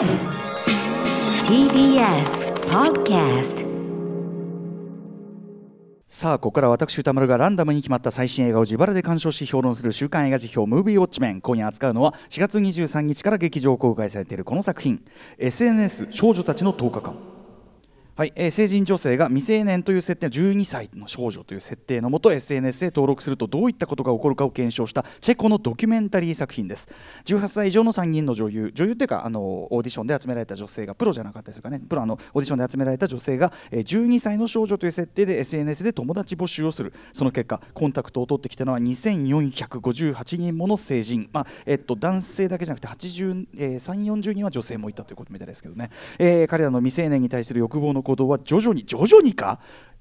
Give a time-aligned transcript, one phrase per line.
[0.00, 0.08] TBS
[2.70, 3.66] Podcast
[6.08, 15.04] さあここから私歌丸がランダムに決まった最新映画を自腹で鑑賞し評論する週刊映画辞表「ムービーウォッチメン」今夜扱うのは4月23日から劇場公開されているこの作品
[15.36, 17.14] 「SNS 少女たちの10日間」
[18.20, 26.90] はいえー成人女性が未成年という設定12歳の少女という設定のもと SNS へ登録するとどういったことが起こるかを検証したチェコのドキュメンタリー作品です。
[27.24, 29.40] 18歳以上の3人の女優女優というかあの
[29.72, 31.80] オーディションで集められた女性がプロじゃなかったですかね。
[31.80, 36.92] プロのオーディションで集められた女性が、えー12歳の少女という設定で SNS で友達募集をする。
[37.14, 49.60] その結果コンタクトを取ってきたのは2458人もの成人、まあえっと、男性だけじゃなくて80、えー、3 40人は女性もいたということみたいですけどね、えー彼らの未成年に対する欲望の行動は徐々に徐々にか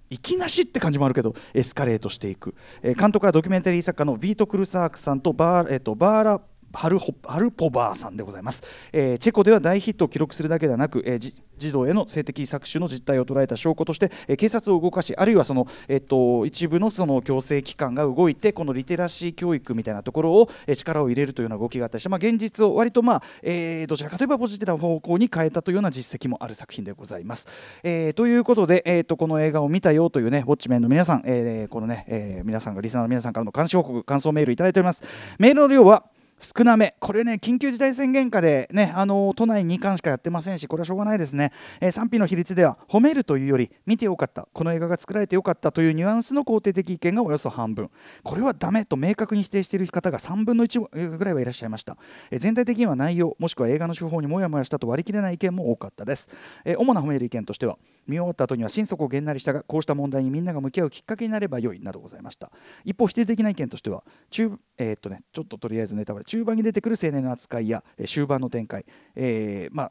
[0.10, 6.42] いきなしって感じもあるけどエスカレートしていく、えー監督はドキュメンタリー作家のビート・クルサークさんとバー,、えーとバーラ
[6.74, 27.48] ハルホハルポバーさんでございます、えーチェコでは大ヒットを記録するだけではなく、えー児童への性的搾取の実態を捉えた証拠として、えー警察を動かしあるいはその、えー、と一部のその強制機関が動いてこのリテラシー教育みたいなところを、えー力を入れるというような動きがあったりして、まあ、現実を割と、まあえーどちらかといえばポジティブな方向に変えたというような実績もある作品でございます。
[27.84, 35.04] えーということで、えー、とこの映画を見たよというねウォッチメンの皆さん、えーこのね、えー皆さんがリスナーの皆さんからの監視報告感想メールいただいております。
[35.38, 36.06] メールの量は
[36.40, 41.52] 少なめ、これね、緊急事態宣言下で、ね、あの都内2巻しかやってませんし、これはしょうがないですね、
[41.82, 45.74] えー賛否の比率では、褒めるというより、見てよかった、この映画が作られてよかった。
[45.74, 47.90] というニュアンスの肯定的意見がおよそ半分、
[48.24, 51.98] これはダメと明確に否定している方が3分の1ぐらいはいらっしゃいました、
[52.32, 56.30] えー全体的には内容、もしくは映画の手法にもやもやしたと割り切れない意見も多かったです。
[56.64, 62.52] えー主な褒める意見としては、見終わった後には心底げんなりしたがこうした問題にみんなが向き合うきっかけになれば良いなどございました。
[62.84, 68.86] 一方否定的な意見としては中えーっとねちょっととりあえずネタバレ中盤に出てくる青年の扱いや、え終盤の展開、
[69.16, 69.84] えーま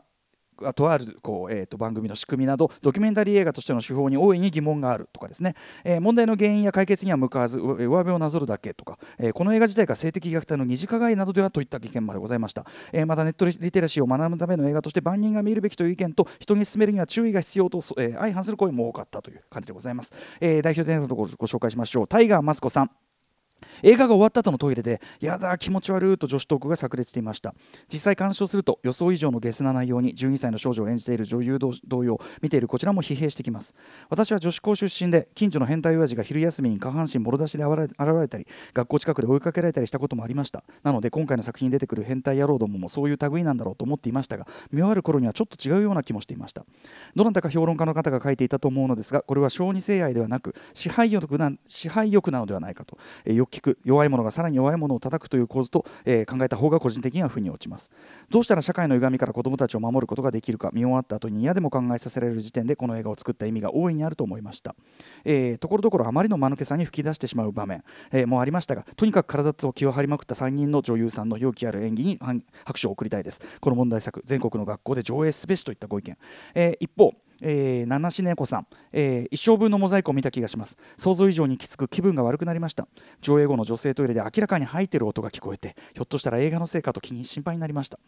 [0.60, 22.08] あとあるこう、えー、と番組の仕組みなどドキュメンタリー映画としての手法に大いに疑問があるとかですね、えー問題の原因や解決には向かわず上辺をなぞるだけとか、えーこの映画自体が性的虐待の二次加害などではといった意見までございました、えーまたネットリテラシーを学ぶための映画として万人が見るべきという意見と人に勧めるには注意が必要と、え相反する声も多かったという感じでございます、えー代表的なところをご紹介しましょう。
[22.08, 23.07] タイガーマスコさん。
[23.82, 27.54] 映画が終わった後のトイレで「やだ気持ち悪い」と女子トークが炸裂していました。
[27.92, 33.74] 実際鑑賞すると予想以上のゲスな内容に12歳の少女を演じている女優同様見ているこちらも疲弊してきます。
[34.08, 37.88] 私は女子校出身で近所の変態親父が昼休みに下半身もろ出しで現
[38.20, 40.64] れたり学校近くで追いかけられたりしたこともありました。
[40.82, 46.64] なので今回の作品に出てくる変態野郎どももそういう類なんだろうと思っていましたが見終わる頃にはちょっと違うような気もしていました。
[47.14, 57.90] どなたか評論家の方が書いていたと思うのですがこれは小児性愛ではなく支配欲な支配欲なのではないかと、えー聞く弱い者がさらに弱い者を叩くという構図と、えー考えた方が個人的には腑に落ちます。
[58.30, 64.74] どうしたら社会の歪みから子どもたちを守ることができるか見終わった後に嫌でも考えさせられる時点でこの映画を作った意味が大いにあると思いました、
[65.24, 67.82] えーところどころあまりの間抜けさに吹き出してしまう場面、
[68.12, 72.18] えーもありましたがとにかく体と気を張りまくった3人の女優さんの勇気ある演技に
[72.64, 73.40] 拍手を送りたいです。
[73.60, 76.16] この問題作全国の学校で上映すべしといったご意見、
[76.54, 80.76] えー一方えー、七しねこさん、えー一生分のモザイクを見た気がします。
[80.96, 82.88] 想像以上にきつく気分が悪くなりました。
[83.20, 87.98] 上映後の女性トイレで明らかに吐いてる音が聞こえてひょっとしたら映画のせいかと気に心配になりました、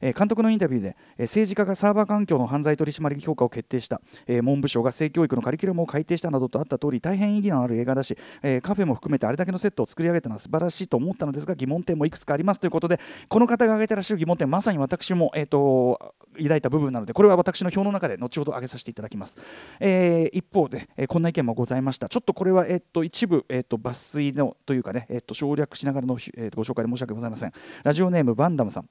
[0.00, 12.60] えー監督のインタビューで、えー政治家がサーバー環境の犯罪取締り強化を決定した、えー文部省が性教育のカリキュラムを改定したなどとあった通り大変意義のある映画だし、えーカフェも含めてあれだけのセットを作り上げたのは素晴らしいと思ったのですが疑問点もいくつかあります。
[12.60, 19.38] ということでこの方が挙げてらっしゃる疑問点まさに私も、えー、と抱いた部分なのでこれは私の表の中で後ほど挙げさせていただきます、
[19.80, 22.08] えー一方で、えーこんな意見もございました。
[22.08, 27.52] ちょっとこれは、えー、と一部、えー、と抜粋のというかね、えー、と省略しながらの、えーとご紹介で申し訳ございません。
[27.82, 28.88] ラジオネームバンダムさん。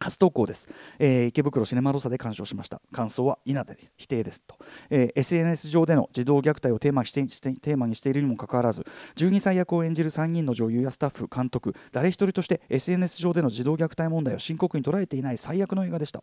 [0.00, 0.68] 初投稿です、
[0.98, 2.80] えー池袋シネマロサで鑑賞しました。
[2.92, 3.92] 感想は否です。
[3.96, 4.56] 否定ですと、
[4.90, 8.84] えー SNS 上での児童虐待をテーマしてしてテーマにしているにもかかわらず
[9.16, 16.22] 12歳役を演じる3人の女優やスタッフ監督誰一人として SNS 上での児童虐待問題を深刻に捉えていない最悪の映画でした。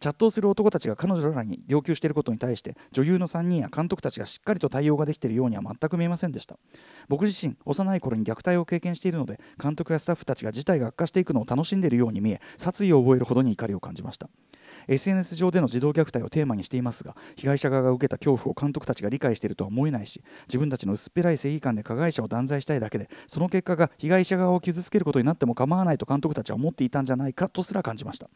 [0.00, 6.58] チャットをする男たちが彼女らに要求していることに対して女優の3人や監督たちがしっかりと対応ができているようには全く見えませんでした。
[7.08, 14.28] 僕自身幼い頃に虐待を経験しているので監督やスタッフたちが事態が悪化していくのを楽しんでいるように見え殺意を覚えるほどに怒りを感じました。
[14.88, 28.28] SNS 上での児童虐待をテーマにしていますが被害者側が受けた恐怖を監督たちが理解しているとは思えないし自分たちの薄っぺらい正義感で加害者を断罪したいだけでその結果が被害者側を傷つけることになっても構わないと監督たちは思っていたんじゃないかとすら感じました。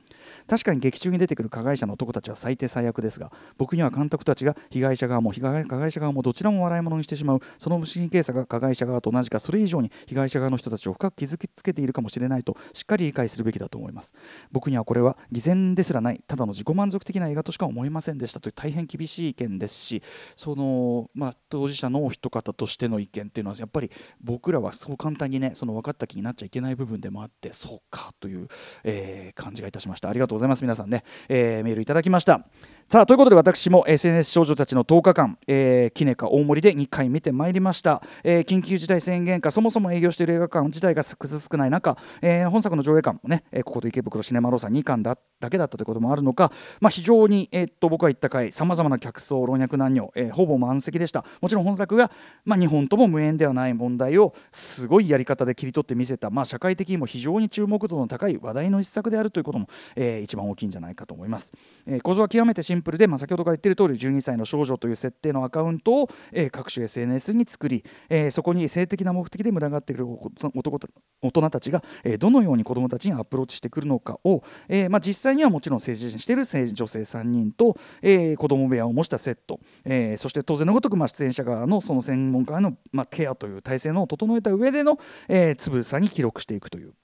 [0.46, 14.14] 確かに劇中に出てくる加害者の男たちは最低最悪ですが僕には監督たちが被害者側も被害加害者側もどちらも笑い物にしてしまうその無神経さが加害者側と同じかそれ以上に被害者側の人たちを深く傷つけているかもしれないとしっかり理解するべきだと思います。
[14.52, 20.02] 僕にはこれは偽善ですらないただの自己満足的な映画としか思えませんでしたという大変厳しい意見ですし
[20.36, 23.90] その、まあ、当事者のお一方としての意見っていうのはやっぱり
[24.22, 28.48] 僕らはそう簡単にねその分かった気になっちゃいけない部分でもあってそうかという、
[28.84, 30.08] えー、感じがいたしました。
[30.08, 32.46] ありがとうございます皆さんね、えー、メールいただきました。
[32.88, 41.16] さあということで私も SNS 少女たちの10日間、えー、キネカ大森で2回見てまいりました、えー、緊急事態宣言下そもそも営業している映画館自体が少
[41.56, 51.25] ない中、えー、本作の上映館もね、えー、ここと池袋シネマローサ2巻だだけだったということもあるのか、まあ、非常に、え、っと僕が言った回さまざまな客層老若男女、え、ほぼ満席でした。
[51.40, 52.11] もちろん本作が、
[52.44, 61.52] まあ、日本とも無縁ではない問題をすごいやり方で切り取って見せた、まあ、社会的にも非常に注目度の高い話題の一作であるということも、えー、一番大きいんじゃないかと思います、
[61.87, 70.06] えー、構造は極めてシンプルで、まあ、先ほどから言っている通り12歳の少女という設定のアカウントを、えー、各種 SNS に作り、え、そこに性的な目的で群がってくる
[70.55, 70.78] 男
[71.23, 84.98] 大人たちが、え、どのように子どもたちにアプローチしてくるのかを、えまあ、実際にはもちろん成人している女性3人と、えー、子供部屋を模したセット、えー、そして当然のごとく、まあ、出演者側のその専門家の、まあ、ケアという体制の整えた上での、
[85.28, 86.94] えー、つぶさに記録していくという。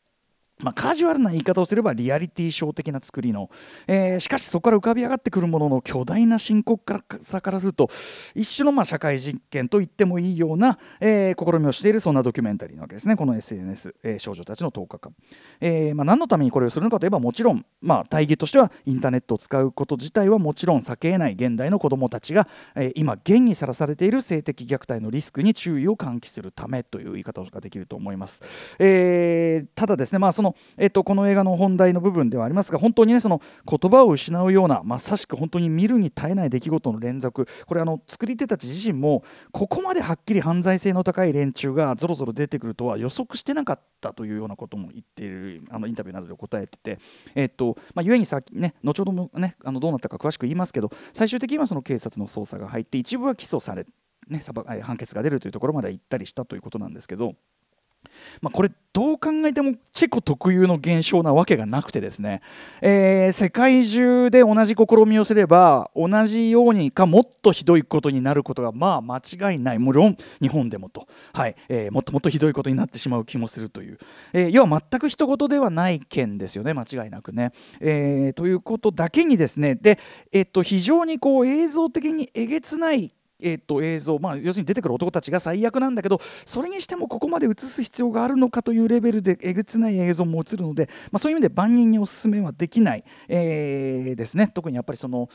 [0.62, 3.50] まあ、カジュアルな言い方をすればリアリティショー的な作りの、
[3.86, 6.82] えー、しかしそこから浮かび上がってくるものの巨大な深刻
[7.20, 7.90] さからすると
[8.34, 13.16] 一種のまあ社会実験と言ってもいいような、えー、試みをしているそんなドキュメンタリーなわけですね。
[13.16, 15.14] この SNS、えー、少女たちの10日間、
[15.60, 28.42] えーまあ、何のためにこれをするのかといえばもちろん、まあ、大義としてはインターネットを使うこと自体はもちろん避けえない現代の子どもたちが、えー、今現にさらされている性的虐待のリスクに注意を喚起するためという言い方ができると思います、
[28.78, 46.98] えー、ただですねまあその、えーとこの映画の本題の部分ではありますが本当にねその言葉を失うようなまさしく本当に見るに耐えない出来事の連続これあの作り手たち自身もここまではっきり犯罪性の高い連中がぞろぞろ出てくるとは予測してなかったというようなことも言っているあのインタビューなどで答えてて、
[47.34, 53.86] えっとまあ、ゆえにさっきね後ほどもねあのどうなったか詳しく言いますけど最終的にはその警察の捜査が入って一部は起訴され
[54.28, 54.40] ね、
[54.82, 57.34] 判決が出るというところまで行ったりしたということなんですけど。
[58.40, 62.42] まあ、これどう考えてもチェコ特有の現象なわけがなくてですね、
[62.82, 69.78] えー、世界中で同じ試みをすれば同じようにかもっとひどいことになることがまあ間違いない。
[69.78, 71.56] もちろん日本でもと、はい。
[71.70, 73.98] えー、もっともっとひどいことになってしまう気もするという、
[74.34, 76.74] えー、要は全く人事ではない件ですよね。
[76.74, 78.32] 間違いなくね、えー。
[78.34, 79.74] ということだけにですね。
[79.74, 79.98] で、
[80.32, 94.48] えっと非常にこう映像的にえげつないえー、と映像、まあ、要するに出てくる男たちが最悪なんだけどそれにしてもここまで映す必要があるのかというレベルでえぐつない映像も映るので、まあ、そういう意味で万人にお勧めはできない、えー、ですね。
[94.48, 95.28] 特にやっぱりその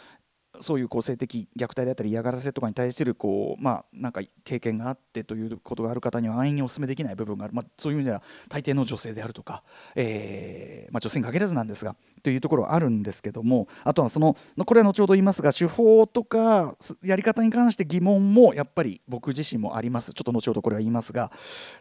[0.59, 9.63] そういうこう性的虐待であったり嫌がらせとかに対するこう、まあ、なんか経験があってということがある方には安易にお勧めできない部分がある、まあ、そういう意味では大抵の女性であるとか、
[9.95, 11.95] えーまあ、女性に限らずなんですが
[12.27, 14.35] というところはあるんですけどもあとはその
[14.65, 20.11] これは後ほど言いますが手法とかやり方に関して疑問もやっぱり僕自身もあります。
[20.11, 21.31] ちょっと後ほどこれは言いますが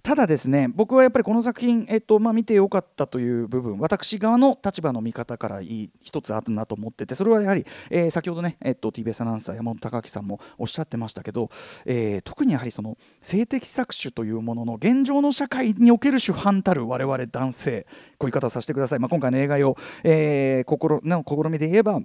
[0.05, 11.51] ただですね僕はやっぱりこの作品、えっとまあ、見てよかったという部分私側の立場の見方から一つあるなと思っててそれはやはり、えー、先ほどね、えっと、TBS アナウンサー山本隆明さんもおっしゃってましたけど、
[11.85, 17.89] えー、特にやはりその性的搾取というものの現状の社会における主犯たる我々男性
[18.19, 20.36] こういう言い方をさせてください、まあ、今回の映画を、えー、
[20.67, 22.01] 心の試みで言えば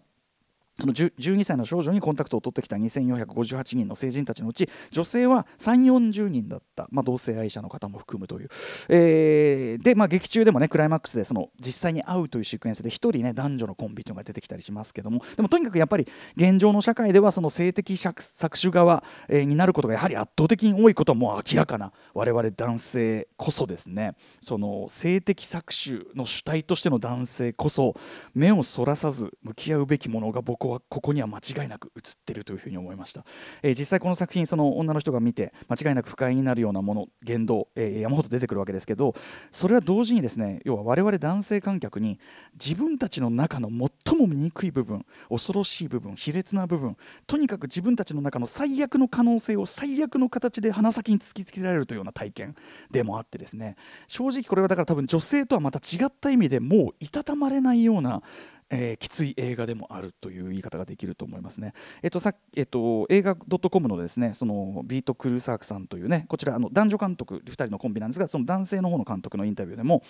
[0.79, 8.49] その12歳の少女にコンタクトを取ってきた2458人の成人たちのうち女性は3 4 0人だった、まあ、同性愛者の方も含むという、
[8.89, 15.21] えー、で、まあ、劇中でもねクライマックスでその実際に会うというシークエンスで1人ね男女のコンビというのが出てきたりしますけども。
[15.35, 24.15] でもとにかくやっぱり現状の社会ではその性的搾取側、えー、になることがやはり圧倒的に多いことはもう明らかな我々男性こそですね。
[24.39, 27.95] その性的搾取の主体としての男性こそ
[28.33, 33.25] 目をそらさず向き合うべきものが僕ははここには間違いなく映ってるというふうに思いました、
[33.61, 39.15] えー、実際この作品その女の人が見て間違いなく不快になるようなもの言動、えー、山ほど出てくるわけですけど
[39.51, 42.19] それは同時にですね要は我々男性観客に
[42.53, 43.69] 自分たちの中の
[44.05, 52.55] 最も醜い部分恐ろしい部分卑劣な部分とにかく自分たちの中の最悪の可能性を最悪の形で鼻先に突きつけられるというような体験
[52.91, 53.75] でもあってですね。
[54.07, 58.21] 正直これはだから多分女性とはまた違った意味でもういたたまれないような
[58.71, 61.73] えー、きつい映画でもあるという言い方ができると思いますね。
[62.01, 70.03] えっとさえっと、映画 .com のですねそのビート・クルーサークさんというねこちらあの男女監督2人のコンビなんですがその男性の方の監督のインタビューでも、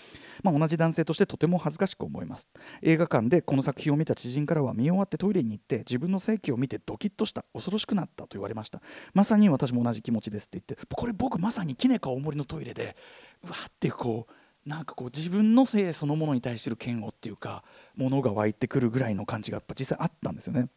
[0.44, 2.48] まあ、同じ男性としてとても恥ずかしく思います。
[2.82, 7.46] 映画館でこの作品を見た知人からは見終わってトイレに行って自分の性器を見てドキッとした。
[7.54, 8.82] 恐ろしくなったと言われました。
[9.14, 12.96] まさに私も同じ気持ちですって言ってこれ僕まさにキネカ大森のトイレで
[13.44, 14.34] うわってこう
[14.66, 17.64] なんかこう自分の性そのものに対する嫌悪っていうか
[17.96, 20.68] ものが湧いてくるぐらいの感じがやっぱ実際あったんですよね。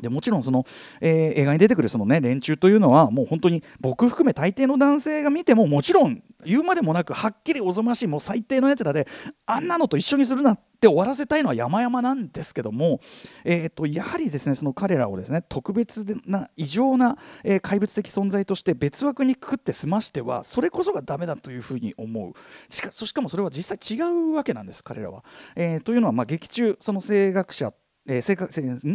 [0.00, 0.66] でもちろんその、
[1.00, 9.08] えー、映画に出てくるその、ね、連中というのはもう本当に僕含め大抵の男性が見てももちろん言うまでもなくはっきりおぞましいもう最低のやつらで
[9.46, 13.00] あんなのと一緒にするなって終わらせたいのは山々なんですけども、
[13.44, 22.34] えーと、やはりですねその彼らをですね特別な異常な、えー、怪物的存在として別枠にくくって済ましてはそれこそがダメだというふうに思う
[22.68, 25.24] しかしかもそれは実際違うわけなんです彼らは。
[25.54, 27.72] えー、というのは、まあ、劇中その声学者
[28.06, 28.48] えー、生化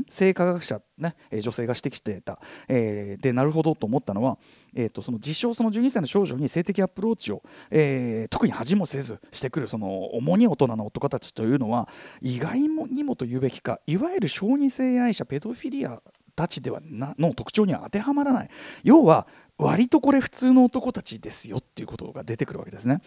[0.10, 4.38] 生化学者、ね、女性が指摘していた、えー、でなるほどと思ったのは、
[4.76, 11.90] えーと、その自称その12歳の少女に性的アプローチを、えー、特に恥もせずしてくるその主に大人の男たちというのは
[12.22, 16.02] 意外にもと言うべきかいわゆる小児性愛者ペドフィリア
[16.36, 18.50] たちではなの特徴には当てはまらない。
[18.84, 19.28] 要は
[19.62, 23.02] 割とこれ普通の男たちですよっていうことが出てくるわけですね。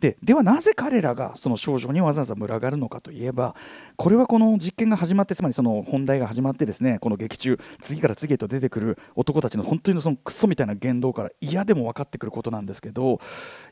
[0.00, 3.54] でではなぜ彼らがその少女にわざわざ群がるのかといえば
[3.96, 13.20] これはこの実験が始まってつまりその本題が始まってですねこの劇中次から次へと出てくる男たちの本当にそのクソみたいな言動から嫌でも分かってくることなんですけど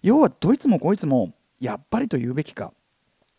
[0.02, 2.72] 要はどいつもこいつもやっぱりと言うべきか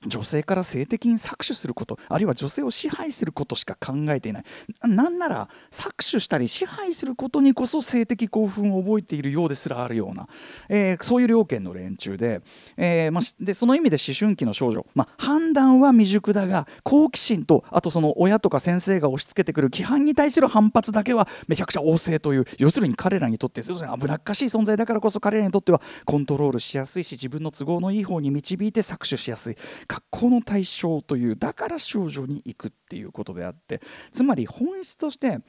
[0.06, 4.44] 女性から性的に搾取することあるいは女性を支配することしか考えていない。
[4.84, 10.28] なんなら搾取したり支配することにこそ性的興奮を覚えているようですらあるような、
[10.70, 12.42] えー、そういう両権の連中で,、
[12.78, 22.46] えーまあ、でその意味で思春期の少女、まあ、判断は未熟だが好奇心とあとその親とか先生が押し付けてくる規範に対する反発だけはめちゃくちゃ旺盛という。
[22.58, 29.58] 要するに彼らにとって要するに危なっかしい存在だからこそ彼らにとってはコントロールしやすいし自分の都合のいい方に導いて搾取しやすい。
[29.90, 33.82] 格好の対象というだから少女に行くっていうことであって
[34.14, 35.40] つまり本質として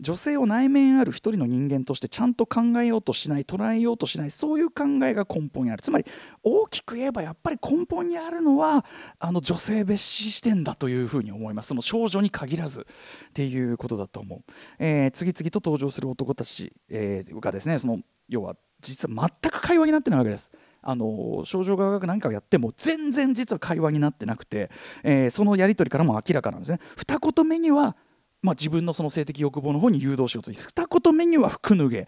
[0.00, 5.82] 女性を内面ある一人の人間としてちゃんと考えようとしない捉えようとしないそういう考えが根本にある。
[5.82, 6.04] つまり
[6.42, 8.84] 大きく言えばやっぱり根本にあるのは
[9.20, 11.68] あの女性蔑視視点だというふうに思います。
[11.68, 12.80] その少女に限らず
[13.28, 20.50] っていうことだと思う、えー、次々と登場する男たち、えー、がですねその要は実は全く会話になってないわけです。
[20.86, 24.70] あの少女側が何かをやっても全然実は会話になってなくて、
[25.02, 26.78] えー、そのやり取りからも明らかなんですね。
[26.96, 27.96] 二言目には、
[28.42, 32.06] まあ、自分のその性的欲望の方に誘導しようと二言目には服脱げ。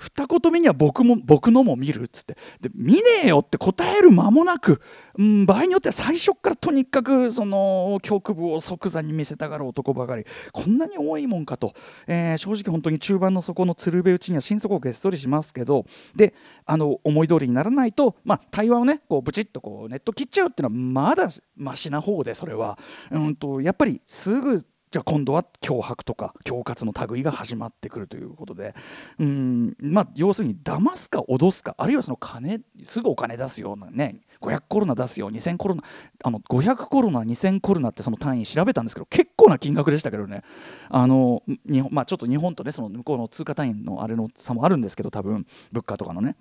[0.00, 2.38] 二言目には僕も僕のも見るっつって。
[2.60, 4.80] で見ねえよって答える間もなく、
[5.18, 10.24] うん、場合によっては最初からとにかくその局部を即座に見せたがる男ばかり。
[10.52, 11.74] こんなに多いもんかと、
[12.06, 15.84] えー、正直本当に中盤の底の鶴瓶打ちには心底げっそりしますけど。
[16.16, 22.78] であの思い通りにならないと、まあ、対話をねこうブチッとこうネット切っちゃうっていうのはまだましな方でそれは、
[23.10, 28.74] うんとやっぱりすぐじゃあ今度は脅迫とか恐喝の類が始まってくるということで。
[29.20, 35.84] うんまあ要するに騙すか脅すかあるいはその金すぐお金出すようなね500コロナ出すよ2000コロナ
[36.24, 40.42] あの500コロナ2000コロナってその単位調べたんですけど結構な金額でしたけどね。
[40.88, 46.36] あの日本、まあ、ちょっと日本とねその向こうの通貨単位のあれの差もあるんですけど多分物価とかのね。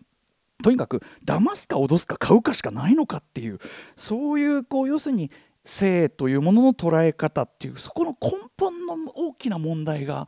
[0.62, 3.60] とにかく騙すか脅すか買うかしかないのかっていう
[3.96, 5.32] そういうこう要するに
[5.70, 10.28] 性というものの捉え方っていうそこの根本の大きな問題が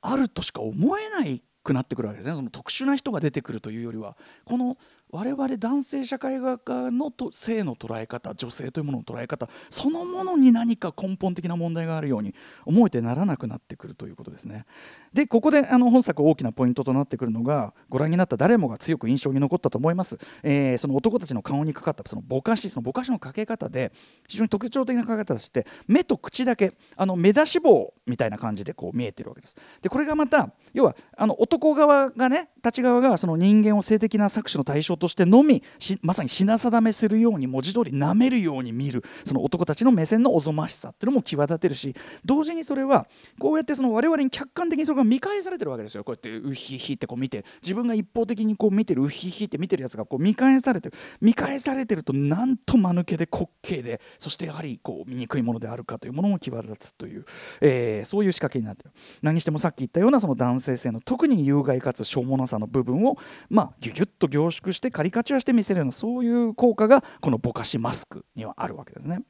[0.00, 2.34] あるとしか思えないくなってくるわけですね。
[2.34, 4.76] その特殊な人が出てくるというよりはこの
[5.14, 14.64] 我々男性社会学科のと性の捉え方女性というものの捉え方そのものに何か根本的な問題があるように思えてならなくなってくるということですね。
[15.12, 23.92] でここであの本作大きなポイントとなってくるのがご覧になった誰もが強く印象に残ったと思います、えー、その男たちの顔にかかったそのぼかしそのぼかしのかけ方で
[24.26, 29.56] 非常に特徴的なかけ方として目と口だけあの目出し棒みたいな感じでこう見えてるわけです。
[29.82, 35.64] でこれがまた要はあの男側がね立ち側がその人間を性的な搾取の対象としてのみ
[36.00, 41.94] まさに品定めするように文字通り舐めるように見るその男たちの目線のおぞましさっていうのも際立てるし
[42.24, 43.08] 同時にそれは
[43.40, 46.04] こうやってその我々に客観的にそれが見返されてるわけですよ。
[46.04, 50.94] こうやってウヒヒってこう見て自分が一方的にこう見てるウヒヒって見てるやつがこう見返されてる。
[51.20, 57.24] 見返されてるとなんと間抜けで滑稽でそしてやはりこう醜いものであるかというものも際立つという、
[57.60, 58.92] えー、そういう仕掛けになってる。
[59.20, 63.18] 何してもさっき言ったようなその男性性の特に有害かつしょうもなさの部分を
[63.50, 69.22] まあギュギュッと凝縮してカリカチュアして見せるようなそういう効果がこのぼかしマスクにはあるわけですね。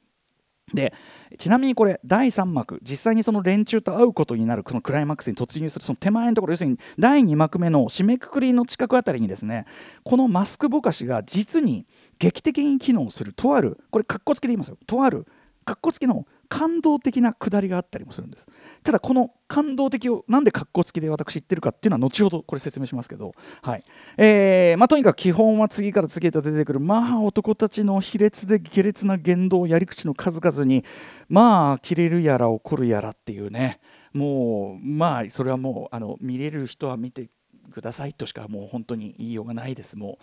[0.74, 0.94] で
[1.38, 9.66] ちなみにこれ第3幕実際にその連中と会うことになるこのクライマックスに突入するその手前のところ要するに第2幕目の締めくくりの近くあたりにですね
[10.02, 11.86] このマスクぼかしが実に
[12.18, 15.26] 劇的に機能するとあるこれかっこつけで言いますよとある
[15.64, 18.46] かっこつきの感動的なくだりがあったりもするんです。
[18.82, 23.32] ただこの感動的をなんで格好付きで私言ってるかっていうのは後ほどこれ説明しますけど、
[23.62, 23.84] はい。
[24.18, 26.80] えーまあ、とにかく基本は次から次へと出てくる。
[26.80, 30.84] まあ男たちの卑劣で下劣な言動やり口の数々に
[31.30, 33.80] まあ切れるやら怒るやらっていうね。
[34.12, 37.30] もうまあそれはもうあの見れる人は見て
[37.72, 39.96] くださいとしかもう本当に言いようがないです。
[39.96, 40.18] も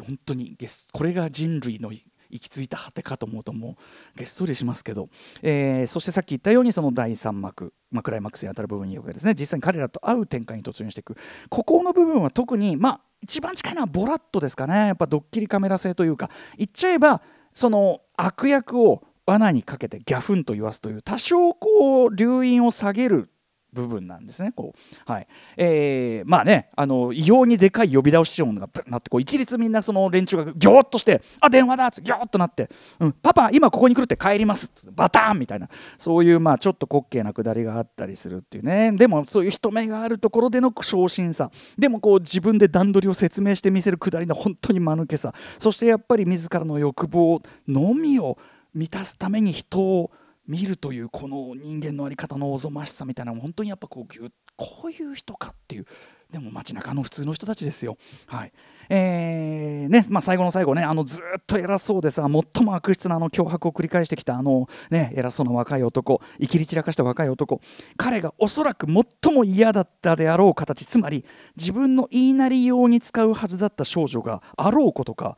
[0.00, 0.56] う本当に
[0.92, 1.92] これが人類の
[2.30, 3.76] 行き着いた果てかと思うとも
[4.14, 5.08] うげっそりしますけど、
[5.42, 9.34] えー、そしてさっき言ったようにその第3幕、まあ、クライマックスに当たる部分におけですね。
[9.38, 11.16] 実際に彼らと会う展開に突入していく。
[11.48, 14.74] ここの部分は特にまあ一番近いのはボラットですかね。
[14.74, 16.30] やっぱドッキリカメラ製というか。
[16.56, 23.28] 言っちゃえばその悪役を罠にかけてギャフンと言わすという多少こう留飲を下げる
[23.72, 24.52] 部分なんですね。
[24.52, 32.70] こうはいえー、まあねあの異様にでかい呼び倒し音がぶなってこう一律みんなその連中がギョーッとして「あ電話だ!」っつってギョーッとなって
[33.00, 35.68] 「うん、パパ今ここに来るって帰ります」ってバターンみたいな
[35.98, 48.38] そういうまあちょっと滑稽なくだりがあったりするっていうねでもそういう人目があるところでの昇進さでもこう自分で段取りを説明してみせるくだりの本当に間抜けさそしてやっぱり自らの欲望のみを
[48.74, 50.10] 満たすために人を
[50.46, 55.86] 見るというこの人間の在り方のおぞましさみたいな本当にやっぱこうぎゅこういう人かっていう。
[56.30, 57.96] でも街中の普通の人たちですよ。
[58.26, 58.52] はい。
[58.88, 66.20] えーねまあ、最後の最後ねあのずっと偉そうでさ最も悪質なあの脅迫を繰り返してきたあの、ね、偉そうな若い男。
[66.38, 67.60] いきり散らかした若い男。
[67.96, 70.84] 彼がおそらく最も嫌だったであろう形。
[70.84, 71.24] つまり
[71.56, 75.36] 自分の言いなりように使うはずだった少女があろうことか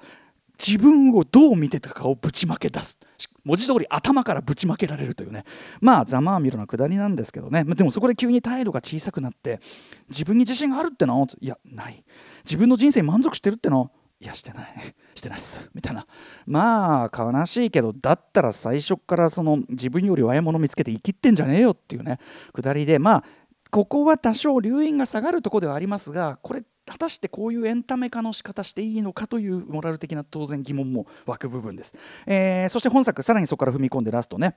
[0.59, 2.99] 自分をどう見てたかをぶちまけ出す。
[3.45, 5.45] 文字通り頭からぶちまけられるというね。
[5.81, 7.65] まあざまあみろなくだりなんですけどね。
[7.65, 9.61] でもそこで急に態度が小さくなって
[10.09, 11.27] 自分に自信があるっての？
[11.41, 12.05] いやない。
[12.45, 13.91] 自分の人生満足してるっての？
[14.21, 14.95] いやしてない。
[15.15, 15.71] してないっす。
[15.75, 16.07] みたいな。
[16.45, 22.19] まあ悲しいけどだったら最初からその自分より弱い者見つけて生きってんじゃねえよっていうね。
[22.53, 22.99] くだりで。
[22.99, 23.25] まあ
[23.71, 31.95] ここは多少留飲が下がるとこではありますがこれ果たしてこういうエンタメ化の仕方していいのかというモラル的な当然疑問も湧く部分です、
[32.27, 34.57] えー、そして本作さらにそこから踏み込んでラストね。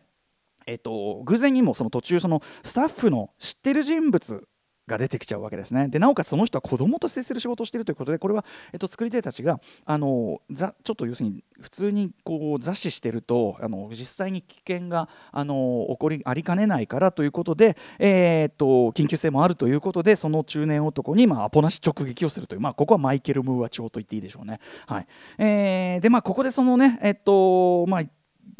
[0.67, 4.47] えっと、偶然にもその途中そのスタッフの知ってる人物
[4.87, 5.87] が出てきちゃうわけですね。
[5.87, 24.59] でなおかつその人は子供と接する仕事をしているということでこれは、えっと、作り手たちがあのざちょっと要するに普通にこう座視してるとあの実際に危険があの起こりありかねないからということで、えー、っと緊急性もあるということでその中年男に、まあ、アポなし直撃をするという、まあ、ここはマイケル・ムーア朝と言っていいでしょうね。
[24.87, 28.03] はいえー、でまあここでそのねえっとまあ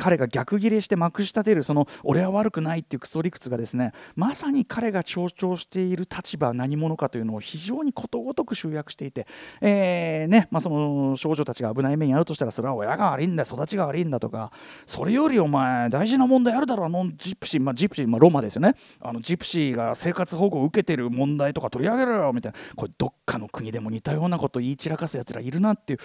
[0.01, 9.27] 彼が逆ギレしてまくし立てるその俺は悪くないっていうクソ理屈がですねまさに彼が象徴している立場何者かというのを非常にことごとく集約していて、
[9.61, 14.51] えーねまあ、その少女たちが危ない目に遭うとしたらそれは親が悪いんだ育ちが悪いんだとか
[14.87, 18.73] それよりお前大事な問題あるだろうあのジプシー、まあ、ジプシー、まあ、ロマですよね。
[19.01, 22.57] あのジプシーが生活保護を受けてる問題とか取り上げろよみたいな。
[22.75, 25.99] これどっかの国でも似たようなこと言い散らかすやつらいるなっていう。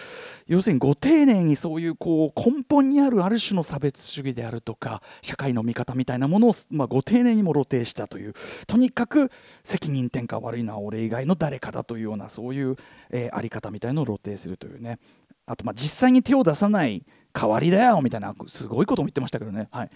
[0.48, 8.34] 要するにご丁寧にそういうこう根本にあるある種の差差別主義であるとか社会の見方みたいなものを、まあ、ご丁寧にも露呈したという
[8.66, 9.30] とにかく
[9.64, 12.76] 責任転嫁悪いのは俺以外の誰かだというようなそういう、
[13.10, 14.98] えー、あり方みたいのを露呈するというね
[15.46, 19.90] あとまあ実際に手を出さない代わりだよみたいなすごいことも言ってましたけどね、はい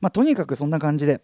[0.00, 1.20] まあ、とにかくそんな感じで。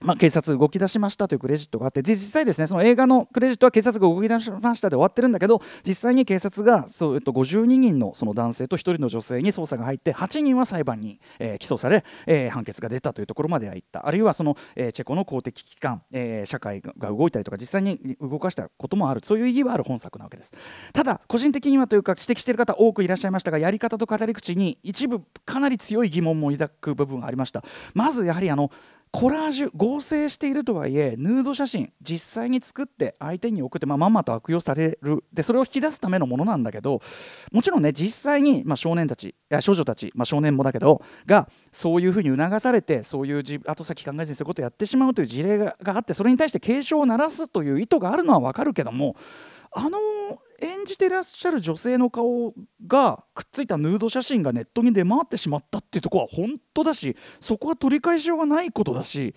[0.00, 14.06] まあ、警察動き出しましたというクレジットがあって実際ですねその映画のクレジットは警察が動き出しましたで終わってるんだけど実際に警察がそう、えっと、52人のその男性と1人の女性に捜査が入って8人は裁判に、えー、起訴され、えー、判決が出たというところまではいった。
[14.06, 19.20] あるいはその、えー、チェコの公的機関、えー、社会が動いたりとか実際に動かしたこともある。
[19.24, 20.52] そういう意義はある本作なわけです。
[20.92, 27.64] ただ個人的にはというか指摘している方多くいらっしゃいましたがやり方と語り口に一部かなり強い疑問も抱く部分がありました。
[27.94, 28.70] まずやはりあの
[29.14, 35.22] コラージュ合成しているとはいえヌード写真実際に作って相手に送って、まあ、まんまと悪用される。
[35.32, 37.00] でそれを引き出すためのものなんだけど
[37.52, 49.14] もちろんね実際に、まあ、少年たちいや少女たち、まあ、少年もだけどがそういうふうに促されてそういう後先考えずにそういうことをやってしまうという事例があってそれに対して警鐘を鳴らすという意図があるのは分かるけども
[49.74, 49.98] あの
[50.60, 52.54] 演じてらっしゃる女性の顔
[52.86, 59.34] がくっついたヌード写真がネットに出回ってしまったっていうとこは本当だしそこは取り返しようがないことだし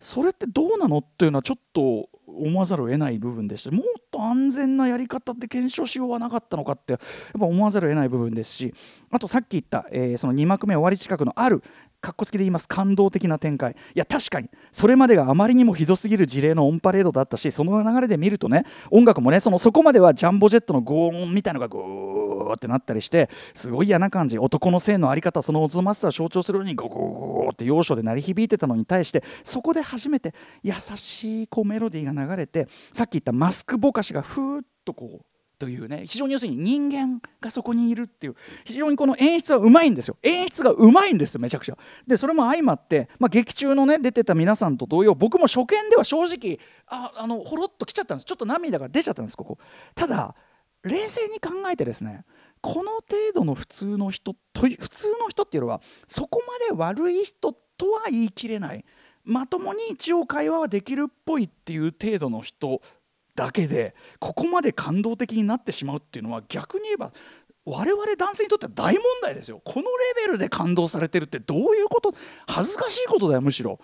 [0.00, 8.74] それってどうなのっていうのはちょっと思わざるを得ない部分でしてもっと安全なやり方で検証しようはなかったのかってやっぱ思わざるを得ない部分ですし
[9.10, 11.62] あとさっき言った、えー、その2幕目終わり近くのある
[12.00, 12.68] かっこつきで言います。
[12.68, 13.72] 感動的な展開。
[13.72, 14.48] いや確かに。
[14.70, 24.38] それまでがあまりにもひどすぎる事例のオンパレードだったしその流れで見るとね音楽もねそのそこまではジャンボジェットの轟音みたいのがゴーってなったりしてすごい嫌な感じ。
[24.38, 40.16] 男の性の在り方そのおぞましさを象徴するようにゴーゴーって要所で鳴り響いてたのに対してそこで初めて優しいこうメロディーが流れてさっき言ったマスクぼかしがふーっとこうというね非常に要するに人間がそこにいるっていう非常にこの演出はうまいんですよ。
[40.22, 41.78] 演出がうまいんですよめちゃくちゃ。
[42.06, 48.24] でそれも相まって、まあ、劇中のね出てた皆さんと同様僕も初見では正直ああのほろっときちゃったんです。
[48.24, 49.58] ちょっと涙が出ちゃったんですここ。
[49.94, 50.34] ただ
[50.84, 52.24] 冷静に考えてですね
[52.60, 58.84] この程度の普通の人と普通の人っていうのはそこまで悪い人とは言い切れない。
[59.24, 62.80] まともに一応会話はできるっぽいっていう程度の人
[63.38, 67.12] だけでここまで感動的になってしまうっていうのは逆に言えば
[67.64, 69.60] 我々男性にとっては大問題ですよ。
[69.64, 69.84] この
[70.16, 72.14] レベルで感動されてるってどういうこと
[72.48, 73.78] 恥ずかしいことだよむしろ。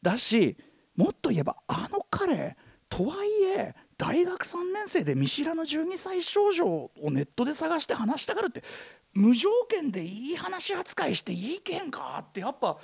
[0.00, 0.56] だし
[0.94, 2.56] もっと言えばあの彼
[2.88, 8.62] とはいえ大学3年生で見知らぬ12歳少女をネットで探して話したがるって
[9.12, 12.78] 無条件でいい話扱いしていいけんかってやっぱ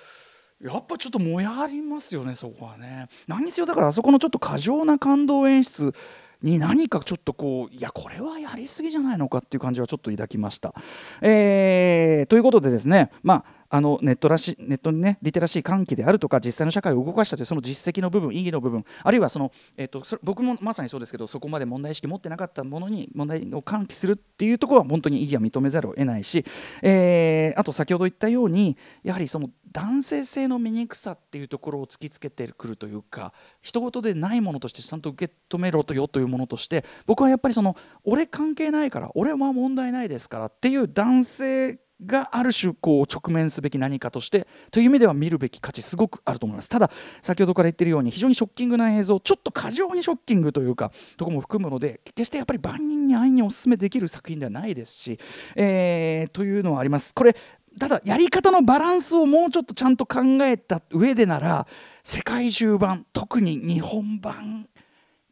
[0.63, 3.09] やっぱちょっともやりますよねそこはね。
[3.27, 5.95] 何せよだからあそこのちょっと過剰な感動演出
[6.43, 10.75] に何かちょっとこういやこれはやりすぎじゃないのかっていう感じはちょっと抱きました。
[11.21, 26.45] えー、ということでですねまああのネットらしネットにねリテラシー喚起であるとか実際の社会を動かしたというその実績の部分意義の部分あるいはその、えーと、僕もまさにそうですけどそこまで問題意識持ってなかったものに問題を喚起するっていうところは本当に意義は認めざるを得ないし、
[26.83, 46.69] えー、あと先ほど言ったようにやはりその男性性の醜さっていうところを突きつけてくるというか人事でないものとしてちゃんと受け止めろとよというものとして僕はやっぱりその俺関係ないから俺は問題ないですからっていう男性がある種こう直面すべき何かとしてという意味では見るべき価値すごくあると思います。
[46.69, 46.91] ただ
[47.23, 55.19] 先ほどから言っているように非常にショッキングな映像ちょっと過剰にショッキングというかとこも含むので決してやっぱり万人に安易にお勧めできる作品ではないですし、
[55.55, 57.15] えー、というのはあります。
[57.15, 57.37] これ
[57.79, 61.67] ただやり方のバランスをもうちょっとちゃんと考えた上でなら
[62.05, 64.69] 世界中版特に日本版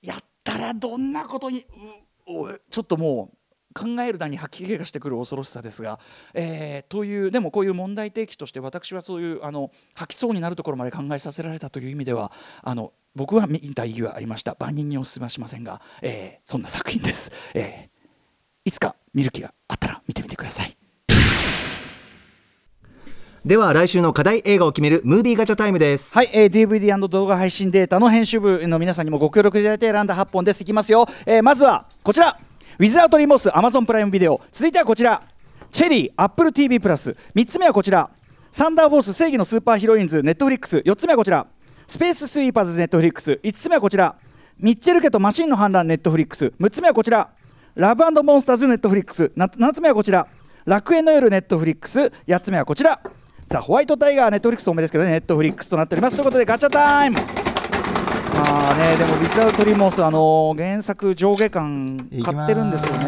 [0.02, 1.64] やったらどんなことに
[2.70, 3.36] ちょっともう
[3.74, 5.98] 考える段に吐き気がしてくる恐ろしさですが、
[6.32, 12.32] えー、というでもこういう問題提起として私はそういうあの吐きそうになるところまで考えさせられたという意味では
[12.62, 14.56] あの僕は見た意義はありました。
[14.58, 20.76] 万人にお勧めはしませんが、えー、そんな作品です、えー、いつか見る気があったら見てみてください。
[23.44, 30.62] では来週の課題映画を決めるムービーガチャタイムですはい、えー、DVD& 動画配信データの編集部の皆さんにもご協力いただいて選んだ8本です。
[30.62, 32.38] いきますよ、えー、まずはこちら
[32.76, 35.22] ウィズアウトリモースアマゾンプライムビデオ続いてはこちら。
[35.70, 38.10] チェリーアップル TV プラス3つ目はこちら。
[38.50, 40.22] サンダーフォース正義のスーパーヒロインズ。
[40.22, 41.46] ネットフリックス4つ目はこちら。
[41.86, 44.16] スペーススイーパーズネットフリックス5つ目はこちら。
[44.58, 47.28] ミッチェル家とマシンの反乱ネットフリックス6つ目はこちら。
[47.76, 50.26] ラブモンスターズネットフリックス7つ目はこちら。
[50.64, 51.30] 楽園の夜。
[51.30, 53.00] ネットフリックス8つ目はこちら。
[53.48, 55.12] ザ・ホワイトタイガーネットフリックス多めですけどね。
[55.12, 56.16] ネットフリックスとなっております。
[56.16, 57.43] ということでガチャタイム。
[58.34, 63.06] まあねでもウィズアウトリモースあの原作上下巻買ってるんですよね。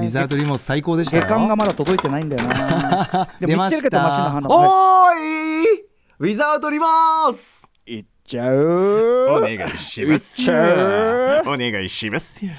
[0.00, 3.28] ウィズアウトリモース最高でした下巻がまだ届いてないんだよな。
[3.38, 5.84] でも見つけるけどマシンの花おーい！
[6.18, 6.86] ウィズアウトリモ
[7.34, 7.70] ス
[8.26, 9.36] ちゃう。
[9.36, 12.56] お願いしますお願いしますね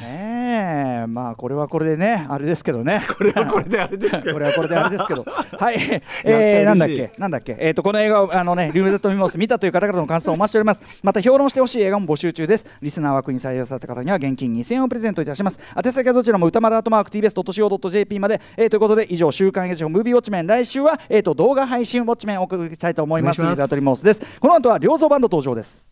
[1.03, 1.07] え。
[1.07, 3.01] まあこれはこれでねあれですけどね。
[3.17, 4.33] これはこれであれですけど。
[4.33, 5.25] これはこれであれですけど。
[5.57, 6.01] はい。
[6.23, 7.11] えー、なんだっけ？
[7.17, 7.57] なんだっけ？
[7.59, 10.83] えっ、ー、とこの映画をあのねリュウゼットミモス見たという方々の感想をお待ちしております。
[11.01, 12.65] また評論してほしい映画も募集中です。
[12.81, 15.59] リスナー枠に採用された方には現金2000円をプレゼントいたします。
[15.83, 20.47] 宛先はどちらも歌丸アートマーク TBS.CO.JP まで、えー、ということで以上週刊映画ムービーウォッチメン。
[20.47, 23.41] 来週はえっ、ー、と動画配信ウォッチメンをお送りしたいと思います。
[23.41, 24.21] リュウゼットミモスです。
[24.39, 25.91] この後は両層バンド登場です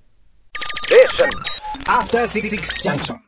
[1.88, 3.18] After Six Junction.